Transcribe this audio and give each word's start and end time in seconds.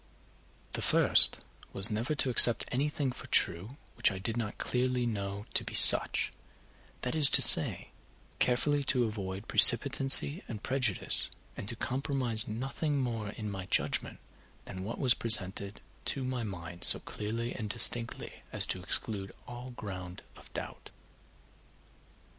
The 0.73 0.81
first 0.81 1.45
was 1.73 1.91
never 1.91 2.15
to 2.15 2.31
accept 2.31 2.65
anything 2.71 3.11
for 3.11 3.27
true 3.27 3.77
which 3.93 4.09
I 4.11 4.17
did 4.17 4.35
not 4.35 4.57
clearly 4.57 5.05
know 5.05 5.45
to 5.53 5.63
be 5.63 5.75
such; 5.75 6.31
that 7.01 7.13
is 7.13 7.29
to 7.29 7.41
say, 7.43 7.91
carefully 8.39 8.83
to 8.85 9.03
avoid 9.03 9.47
precipitancy 9.47 10.41
and 10.47 10.63
prejudice, 10.63 11.29
and 11.55 11.69
to 11.69 11.75
comprise 11.75 12.47
nothing 12.47 12.99
more 12.99 13.29
in 13.29 13.51
my 13.51 13.67
judgement 13.67 14.17
than 14.65 14.83
what 14.83 14.97
was 14.97 15.13
presented 15.13 15.81
to 16.05 16.23
my 16.23 16.41
mind 16.41 16.83
so 16.83 16.99
clearly 16.99 17.53
and 17.53 17.69
distinctly 17.69 18.41
as 18.51 18.65
to 18.65 18.81
exclude 18.81 19.31
all 19.47 19.69
ground 19.69 20.23
of 20.35 20.51
doubt. 20.53 20.89